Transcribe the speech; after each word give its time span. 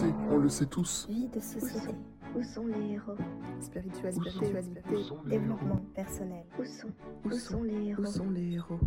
sait, 0.00 0.14
on 0.30 0.38
le 0.38 0.48
sait 0.48 0.66
tous. 0.66 1.06
Vie 1.08 1.28
de 1.28 1.40
société. 1.40 1.94
Où 2.34 2.42
sont 2.42 2.66
les 2.66 2.92
héros? 2.92 3.16
Spiritualité. 3.60 4.30
Spiritualité. 4.30 4.82
Développement 5.26 5.80
personnel. 5.94 6.46
Où 6.58 6.64
sont 6.64 6.88
Où 7.24 7.32
sont 7.32 7.62
les 7.62 7.88
héros? 7.88 8.02
Où 8.02 8.06
sont 8.06 8.30
les 8.30 8.52
héros? 8.54 8.80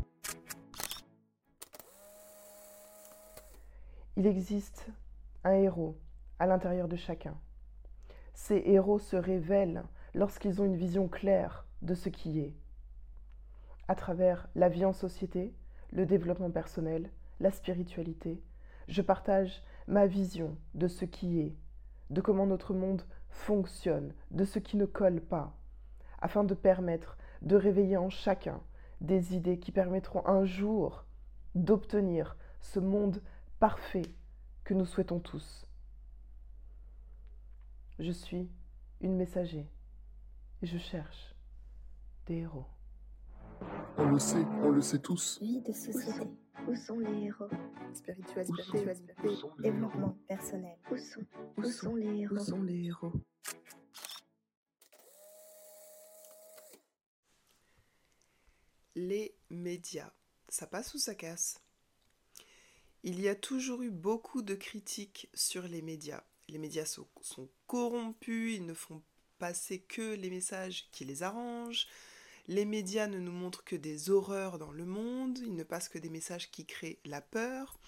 Il 4.16 4.26
existe 4.28 4.88
un 5.44 5.54
héros 5.54 5.98
à 6.40 6.48
l'intérieur 6.48 6.88
de 6.88 6.96
chacun. 6.96 7.36
Ces 8.34 8.62
héros 8.66 9.00
se 9.00 9.16
révèlent 9.16 9.84
lorsqu'ils 10.16 10.62
ont 10.62 10.66
une 10.66 10.76
vision 10.76 11.08
claire 11.08 11.66
de 11.82 11.94
ce 11.94 12.10
qui 12.10 12.40
est. 12.40 12.56
À 13.88 13.96
travers 13.96 14.48
la 14.56 14.70
vie 14.70 14.86
en 14.86 14.94
société, 14.94 15.54
le 15.92 16.06
développement 16.06 16.52
personnel, 16.52 17.12
la 17.40 17.52
spiritualité, 17.52 18.42
je 18.88 19.02
partage 19.02 19.64
ma 19.88 20.08
vision 20.08 20.58
de 20.74 20.88
ce 20.88 21.06
qui 21.06 21.40
est, 21.40 21.56
de 22.10 22.22
comment 22.22 22.46
notre 22.46 22.74
monde 22.74 23.04
fonctionne, 23.30 24.14
de 24.32 24.46
ce 24.46 24.60
qui 24.60 24.78
ne 24.78 24.86
colle 24.86 25.22
pas, 25.22 25.56
afin 26.20 26.44
de 26.44 26.54
permettre 26.54 27.18
de 27.42 27.56
réveiller 27.56 27.98
en 27.98 28.10
chacun 28.10 28.62
des 29.02 29.36
idées 29.36 29.60
qui 29.60 29.72
permettront 29.72 30.26
un 30.26 30.46
jour 30.46 31.06
d'obtenir 31.56 32.38
ce 32.60 32.80
monde 32.80 33.22
parfait 33.60 34.16
que 34.64 34.74
nous 34.74 34.86
souhaitons 34.86 35.20
tous. 35.20 35.68
Je 38.00 38.12
suis 38.12 38.50
une 39.02 39.16
messager 39.16 39.70
et 40.62 40.66
je 40.66 40.78
cherche 40.78 41.36
des 42.26 42.38
héros. 42.38 42.66
On 43.98 44.10
le 44.10 44.20
sait, 44.20 44.46
on 44.64 44.70
le 44.70 44.82
sait 44.82 45.00
tous. 45.00 45.40
Vie 45.42 45.62
de 45.62 45.72
Où 45.72 45.74
société. 45.74 46.28
Où 46.68 46.76
sont 46.76 47.00
les 47.00 47.26
héros? 47.26 47.50
Spiritualité. 47.94 48.86
Développement 49.60 50.18
personnel. 50.28 50.78
Où 50.90 50.98
sont 50.98 51.26
Où 51.58 51.62
Où 51.62 51.72
sont 51.72 51.96
les 51.96 52.08
Où 52.08 52.36
héros 52.36 52.40
sont 52.40 52.64
les 52.64 52.86
héros? 52.86 53.12
Les 58.96 59.36
médias, 59.50 60.12
ça 60.48 60.68
passe 60.68 60.94
ou 60.94 61.00
ça 61.00 61.16
casse? 61.16 61.60
Il 63.04 63.20
y 63.20 63.28
a 63.28 63.36
toujours 63.36 63.82
eu 63.82 63.92
beaucoup 63.92 64.42
de 64.42 64.56
critiques 64.56 65.30
sur 65.34 65.64
les 65.64 65.82
médias. 65.82 66.24
Les 66.48 66.60
médias 66.60 66.86
sont, 66.86 67.08
sont 67.22 67.50
corrompus, 67.68 68.56
ils 68.56 68.66
ne 68.66 68.74
font 68.74 69.02
passer 69.38 69.82
que 69.82 70.14
les 70.14 70.30
messages 70.30 70.90
qui 70.92 71.04
les 71.04 71.24
arrangent. 71.24 71.88
Les 72.48 72.66
médias 72.66 73.08
ne 73.08 73.20
nous 73.20 73.32
montrent 73.32 73.64
que 73.64 73.76
des 73.76 74.10
horreurs 74.10 74.58
dans 74.58 74.72
le 74.72 74.86
monde, 74.86 75.40
ils 75.40 75.56
ne 75.56 75.64
passent 75.64 75.90
que 75.90 75.98
des 75.98 76.10
messages 76.10 76.52
qui 76.52 76.66
créent 76.66 77.00
la 77.06 77.22
peur. 77.22 77.80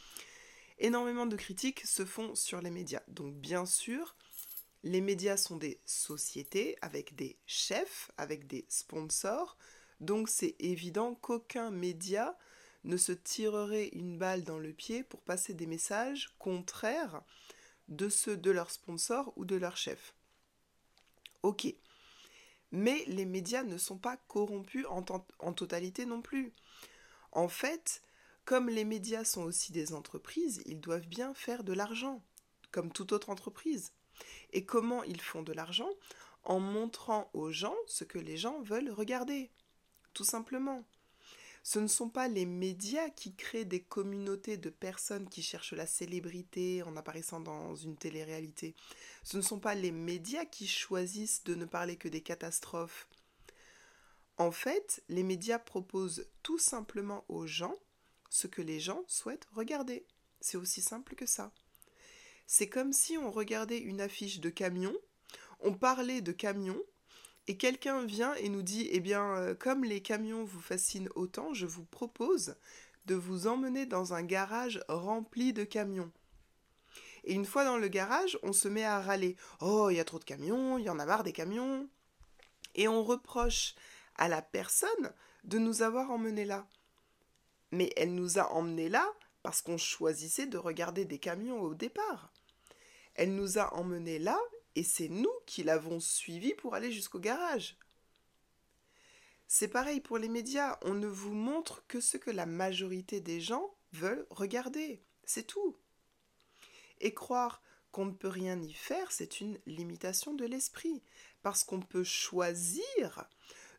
Énormément 0.79 1.25
de 1.25 1.35
critiques 1.35 1.85
se 1.85 2.05
font 2.05 2.35
sur 2.35 2.61
les 2.61 2.71
médias. 2.71 3.03
Donc 3.07 3.35
bien 3.35 3.65
sûr, 3.65 4.15
les 4.83 5.01
médias 5.01 5.37
sont 5.37 5.57
des 5.57 5.79
sociétés 5.85 6.77
avec 6.81 7.15
des 7.15 7.37
chefs, 7.45 8.11
avec 8.17 8.47
des 8.47 8.65
sponsors. 8.69 9.57
Donc 9.99 10.29
c'est 10.29 10.55
évident 10.59 11.15
qu'aucun 11.15 11.71
média 11.71 12.37
ne 12.83 12.97
se 12.97 13.11
tirerait 13.11 13.89
une 13.93 14.17
balle 14.17 14.43
dans 14.43 14.59
le 14.59 14.71
pied 14.71 15.03
pour 15.03 15.21
passer 15.21 15.53
des 15.53 15.65
messages 15.65 16.33
contraires 16.37 17.23
de 17.87 18.09
ceux 18.09 18.37
de 18.37 18.51
leurs 18.51 18.71
sponsors 18.71 19.33
ou 19.35 19.45
de 19.45 19.55
leurs 19.55 19.77
chefs. 19.77 20.13
Ok. 21.43 21.73
Mais 22.71 23.03
les 23.07 23.25
médias 23.25 23.63
ne 23.63 23.77
sont 23.77 23.97
pas 23.97 24.17
corrompus 24.27 24.85
en, 24.89 25.53
totalité 25.53 26.05
non 26.05 26.21
plus. 26.21 26.53
En 27.31 27.47
fait, 27.47 28.01
comme 28.43 28.69
les 28.69 28.85
médias 28.85 29.23
sont 29.23 29.43
aussi 29.43 29.71
des 29.71 29.93
entreprises, 29.93 30.61
ils 30.65 30.81
doivent 30.81 31.07
bien 31.07 31.33
faire 31.33 31.63
de 31.63 31.73
l'argent, 31.73 32.21
comme 32.71 32.91
toute 32.91 33.11
autre 33.11 33.29
entreprise. 33.29 33.93
Et 34.51 34.65
comment 34.65 35.03
ils 35.03 35.21
font 35.21 35.43
de 35.43 35.53
l'argent? 35.53 35.89
En 36.43 36.59
montrant 36.59 37.29
aux 37.33 37.51
gens 37.51 37.75
ce 37.87 38.03
que 38.03 38.19
les 38.19 38.37
gens 38.37 38.61
veulent 38.61 38.91
regarder, 38.91 39.49
tout 40.13 40.23
simplement. 40.23 40.83
Ce 41.67 41.79
ne 41.79 41.87
sont 41.87 42.09
pas 42.09 42.27
les 42.27 42.45
médias 42.45 43.09
qui 43.09 43.33
créent 43.33 43.65
des 43.65 43.81
communautés 43.81 44.55
de 44.55 44.69
personnes 44.69 45.27
qui 45.27 45.41
cherchent 45.41 45.73
la 45.73 45.87
célébrité 45.87 46.83
en 46.83 46.95
apparaissant 46.95 47.39
dans 47.39 47.75
une 47.75 47.97
télé-réalité. 47.97 48.75
Ce 49.23 49.35
ne 49.35 49.41
sont 49.41 49.57
pas 49.57 49.73
les 49.73 49.91
médias 49.91 50.45
qui 50.45 50.67
choisissent 50.67 51.43
de 51.43 51.55
ne 51.55 51.65
parler 51.65 51.95
que 51.95 52.07
des 52.07 52.21
catastrophes. 52.21 53.07
En 54.37 54.51
fait, 54.51 55.01
les 55.09 55.23
médias 55.23 55.57
proposent 55.57 56.27
tout 56.43 56.59
simplement 56.59 57.25
aux 57.29 57.47
gens 57.47 57.73
ce 58.29 58.45
que 58.45 58.61
les 58.61 58.79
gens 58.79 59.03
souhaitent 59.07 59.47
regarder. 59.55 60.05
C'est 60.41 60.57
aussi 60.57 60.83
simple 60.83 61.15
que 61.15 61.25
ça. 61.25 61.51
C'est 62.45 62.69
comme 62.69 62.93
si 62.93 63.17
on 63.17 63.31
regardait 63.31 63.79
une 63.79 64.01
affiche 64.01 64.39
de 64.39 64.51
camion, 64.51 64.93
on 65.61 65.73
parlait 65.73 66.21
de 66.21 66.31
camion, 66.31 66.79
et 67.47 67.57
quelqu'un 67.57 68.03
vient 68.05 68.33
et 68.35 68.49
nous 68.49 68.63
dit, 68.63 68.87
eh 68.91 68.99
bien, 68.99 69.35
euh, 69.35 69.55
comme 69.55 69.83
les 69.83 70.01
camions 70.01 70.43
vous 70.43 70.61
fascinent 70.61 71.09
autant, 71.15 71.53
je 71.53 71.67
vous 71.67 71.85
propose 71.85 72.55
de 73.05 73.15
vous 73.15 73.45
emmener 73.47 73.85
dans 73.85 74.13
un 74.13 74.23
garage 74.23 74.83
rempli 74.87 75.53
de 75.53 75.63
camions. 75.63 76.11
Et 77.23 77.33
une 77.33 77.45
fois 77.45 77.63
dans 77.63 77.77
le 77.77 77.87
garage, 77.87 78.37
on 78.43 78.53
se 78.53 78.67
met 78.67 78.83
à 78.83 78.99
râler. 78.99 79.35
Oh, 79.59 79.89
il 79.89 79.97
y 79.97 79.99
a 79.99 80.05
trop 80.05 80.19
de 80.19 80.23
camions, 80.23 80.77
il 80.77 80.85
y 80.85 80.89
en 80.89 80.99
a 80.99 81.05
marre 81.05 81.23
des 81.23 81.33
camions. 81.33 81.87
Et 82.73 82.87
on 82.87 83.03
reproche 83.03 83.75
à 84.15 84.27
la 84.27 84.41
personne 84.41 85.13
de 85.43 85.59
nous 85.59 85.81
avoir 85.81 86.11
emmenés 86.11 86.45
là. 86.45 86.67
Mais 87.71 87.91
elle 87.95 88.13
nous 88.15 88.39
a 88.39 88.51
emmenés 88.53 88.89
là 88.89 89.07
parce 89.43 89.61
qu'on 89.61 89.77
choisissait 89.77 90.47
de 90.47 90.57
regarder 90.57 91.05
des 91.05 91.19
camions 91.19 91.61
au 91.61 91.75
départ. 91.75 92.31
Elle 93.15 93.35
nous 93.35 93.57
a 93.57 93.73
emmenés 93.75 94.19
là 94.19 94.39
et 94.75 94.83
c'est 94.83 95.09
nous 95.09 95.31
qui 95.45 95.63
l'avons 95.63 95.99
suivi 95.99 96.53
pour 96.53 96.75
aller 96.75 96.91
jusqu'au 96.91 97.19
garage. 97.19 97.77
C'est 99.47 99.67
pareil 99.67 100.01
pour 100.01 100.17
les 100.17 100.29
médias, 100.29 100.77
on 100.81 100.93
ne 100.93 101.07
vous 101.07 101.33
montre 101.33 101.85
que 101.87 102.01
ce 102.01 102.17
que 102.17 102.31
la 102.31 102.45
majorité 102.45 103.21
des 103.21 103.39
gens 103.39 103.75
veulent 103.93 104.25
regarder, 104.29 105.03
c'est 105.23 105.45
tout. 105.47 105.77
Et 106.99 107.13
croire 107.13 107.61
qu'on 107.91 108.05
ne 108.05 108.11
peut 108.11 108.27
rien 108.27 108.61
y 108.61 108.73
faire, 108.73 109.11
c'est 109.11 109.39
une 109.39 109.59
limitation 109.65 110.33
de 110.33 110.45
l'esprit, 110.45 111.03
parce 111.43 111.63
qu'on 111.63 111.79
peut 111.79 112.03
choisir 112.03 113.29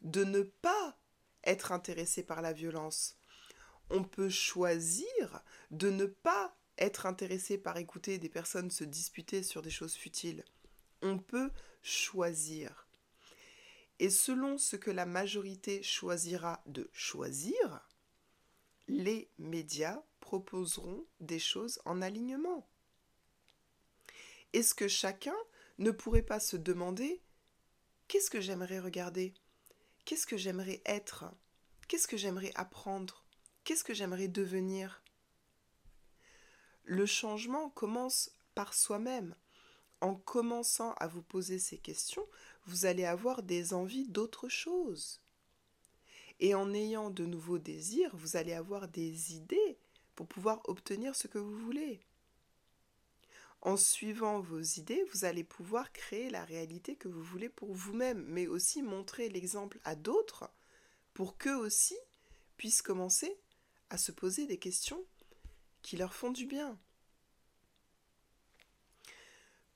de 0.03 0.25
ne 0.25 0.43
pas 0.43 0.97
être 1.45 1.73
intéressé 1.73 2.23
par 2.23 2.43
la 2.43 2.53
violence. 2.53 3.19
On 3.91 4.05
peut 4.05 4.31
choisir 4.31 5.43
de 5.71 5.91
ne 5.91 6.07
pas 6.07 6.57
être 6.79 7.07
intéressé 7.07 7.59
par 7.59 7.77
écouter 7.77 8.19
des 8.19 8.29
personnes 8.29 8.71
se 8.71 8.85
disputer 8.85 9.43
sur 9.43 9.63
des 9.63 9.71
choses 9.71 9.95
futiles. 9.95 10.45
On 11.09 11.19
peut 11.19 11.53
choisir. 11.83 12.89
Et 14.01 14.11
selon 14.11 14.59
ce 14.59 14.75
que 14.75 14.91
la 14.91 15.07
majorité 15.07 15.81
choisira 15.85 16.65
de 16.67 16.91
choisir, 16.93 17.89
les 18.89 19.31
médias 19.39 20.03
proposeront 20.19 21.07
des 21.21 21.39
choses 21.39 21.81
en 21.85 22.03
alignement. 22.03 22.69
Est-ce 24.53 24.75
que 24.75 24.89
chacun 24.89 25.37
ne 25.79 25.93
pourrait 25.93 26.23
pas 26.23 26.41
se 26.41 26.57
demander 26.57 27.23
qu'est-ce 28.09 28.31
que 28.31 28.41
j'aimerais 28.41 28.81
regarder? 28.81 29.33
Qu'est-ce 30.05 30.27
que 30.27 30.37
j'aimerais 30.37 30.83
être? 30.87 31.25
Qu'est-ce 31.87 32.09
que 32.09 32.17
j'aimerais 32.17 32.53
apprendre? 32.57 33.25
Qu'est-ce 33.63 33.85
que 33.85 33.95
j'aimerais 33.95 34.29
devenir? 34.29 35.05
Le 36.83 37.07
changement 37.07 37.71
commence 37.71 38.33
par 38.57 38.75
soi-même. 38.75 39.37
En 40.01 40.15
commençant 40.15 40.93
à 40.95 41.07
vous 41.07 41.23
poser 41.23 41.59
ces 41.59 41.79
questions, 41.79 42.27
vous 42.67 42.87
allez 42.87 43.05
avoir 43.05 43.43
des 43.43 43.73
envies 43.73 44.09
d'autre 44.09 44.49
chose. 44.49 45.21
Et 46.41 46.55
en 46.55 46.75
ayant 46.75 47.11
de 47.11 47.25
nouveaux 47.25 47.59
désirs, 47.59 48.15
vous 48.15 48.37
allez 48.37 48.53
avoir 48.53 48.89
des 48.89 49.35
idées 49.35 49.79
pour 50.15 50.27
pouvoir 50.27 50.61
obtenir 50.69 51.15
ce 51.15 51.29
que 51.29 51.39
vous 51.39 51.57
voulez. 51.57 52.01
En 53.63 53.77
suivant 53.77 54.41
vos 54.41 54.61
idées, 54.61 55.03
vous 55.13 55.25
allez 55.25 55.43
pouvoir 55.43 55.93
créer 55.93 56.31
la 56.31 56.45
réalité 56.45 56.95
que 56.95 57.09
vous 57.09 57.23
voulez 57.23 57.49
pour 57.49 57.73
vous-même, 57.73 58.25
mais 58.29 58.47
aussi 58.47 58.83
montrer 58.83 59.29
l'exemple 59.29 59.81
à 59.85 59.97
d'autres 59.97 60.51
pour 61.15 61.39
qu'eux 61.39 61.57
aussi 61.57 61.97
puissent 62.59 62.83
commencer 62.83 63.41
à 63.91 63.99
se 63.99 64.13
poser 64.13 64.47
des 64.47 64.59
questions 64.59 65.03
qui 65.83 65.97
leur 65.97 66.15
font 66.15 66.31
du 66.31 66.47
bien. 66.47 66.79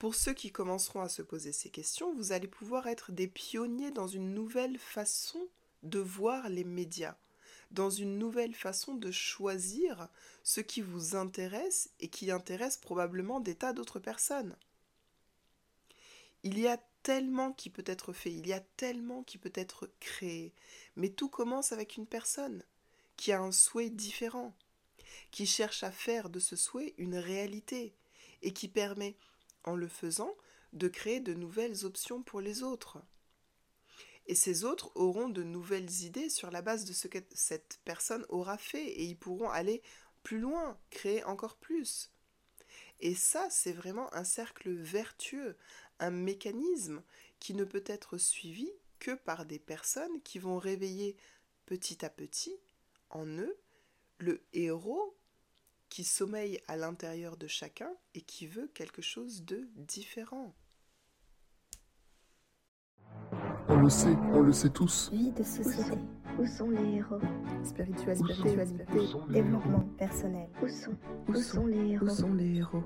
Pour 0.01 0.15
ceux 0.15 0.33
qui 0.33 0.51
commenceront 0.51 1.03
à 1.03 1.11
se 1.11 1.21
poser 1.21 1.53
ces 1.53 1.69
questions, 1.69 2.15
vous 2.15 2.33
allez 2.33 2.49
pouvoir 2.49 2.87
être 2.87 3.13
des 3.13 3.29
pionniers 3.29 3.91
dans 3.91 4.07
une 4.07 4.33
nouvelle 4.33 4.79
façon 4.79 5.47
de 5.83 5.99
voir 5.99 6.49
les 6.49 6.65
médias, 6.65 7.19
dans 7.71 7.91
une 7.91 8.17
nouvelle 8.17 8.55
façon 8.55 8.95
de 8.95 9.11
choisir 9.11 10.09
ce 10.43 10.63
qui 10.63 10.81
vous 10.81 11.17
intéresse 11.17 11.91
et 12.01 12.09
qui 12.09 12.31
intéresse 12.31 12.79
probablement 12.79 13.41
des 13.41 13.55
tas 13.55 13.75
d'autres 13.75 13.99
personnes. 13.99 14.57
Il 16.45 16.59
y 16.59 16.67
a 16.67 16.79
tellement 17.03 17.53
qui 17.53 17.69
peut 17.69 17.85
être 17.85 18.15
fait, 18.15 18.33
il 18.33 18.47
y 18.47 18.55
a 18.55 18.61
tellement 18.79 19.23
qui 19.23 19.37
peut 19.37 19.53
être 19.55 19.91
créé, 20.01 20.55
mais 20.97 21.11
tout 21.11 21.29
commence 21.29 21.73
avec 21.73 21.99
une 21.99 22.07
personne 22.07 22.65
qui 23.19 23.33
a 23.33 23.43
un 23.43 23.53
souhait 23.53 23.91
différent, 23.91 24.57
qui 25.31 25.45
cherche 25.45 25.83
à 25.83 25.93
faire 25.93 26.31
de 26.31 26.41
ce 26.41 26.57
souhait 26.57 26.95
une 26.97 27.17
réalité 27.17 27.95
et 28.41 28.55
qui 28.55 28.69
permet 28.69 29.15
en 29.65 29.77
le 29.77 29.89
faisant, 29.89 30.37
de 30.73 30.89
créer 30.89 31.21
de 31.21 31.35
nouvelles 31.35 31.85
options 31.85 32.23
pour 32.23 32.41
les 32.41 32.63
autres. 32.63 32.99
Et 34.27 34.35
ces 34.35 34.65
autres 34.65 34.93
auront 34.95 35.29
de 35.29 35.43
nouvelles 35.43 36.03
idées 36.03 36.29
sur 36.29 36.51
la 36.51 36.63
base 36.63 36.85
de 36.85 36.93
ce 36.93 37.09
que 37.09 37.19
cette 37.33 37.81
personne 37.85 38.25
aura 38.29 38.59
fait 38.59 38.87
et 38.87 39.05
ils 39.05 39.17
pourront 39.17 39.51
aller 39.51 39.83
plus 40.23 40.39
loin, 40.39 40.79
créer 40.91 41.25
encore 41.25 41.57
plus. 41.57 42.11
Et 43.01 43.15
ça, 43.15 43.49
c'est 43.51 43.73
vraiment 43.73 44.13
un 44.15 44.25
cercle 44.25 44.71
vertueux, 44.71 45.57
un 45.99 46.11
mécanisme 46.11 47.03
qui 47.41 47.55
ne 47.55 47.65
peut 47.65 47.85
être 47.87 48.19
suivi 48.19 48.71
que 48.99 49.15
par 49.15 49.47
des 49.47 49.59
personnes 49.59 50.21
qui 50.23 50.39
vont 50.39 50.59
réveiller 50.59 51.17
petit 51.67 52.05
à 52.05 52.11
petit 52.11 52.55
en 53.09 53.27
eux 53.27 53.57
le 54.19 54.43
héros 54.53 55.17
qui 55.91 56.05
sommeille 56.05 56.61
à 56.69 56.77
l'intérieur 56.77 57.37
de 57.37 57.49
chacun 57.49 57.91
et 58.15 58.23
qui 58.23 58.47
veut 58.47 58.71
quelque 58.73 59.03
chose 59.03 59.45
de 59.45 59.69
différent. 59.77 60.55
On 63.69 63.77
le 63.77 63.91
sait, 63.91 64.17
on 64.33 64.41
le 64.41 64.53
sait 64.53 64.71
tous. 64.71 65.11
Vie 65.13 65.33
de 65.33 65.43
société. 65.43 65.99
Où 66.39 66.47
sont 66.47 66.71
les 66.71 66.97
héros? 66.97 67.21
Spiritualité. 67.65 68.57
Développement 69.29 69.81
personnel. 69.99 70.49
Où 70.63 70.69
sont 70.69 70.97
Où 71.29 71.35
sont 71.35 71.67
les 71.67 71.93
héros? 71.93 72.07
Où 72.07 72.09
sont 72.09 72.33
les 72.35 72.57
héros? 72.57 72.83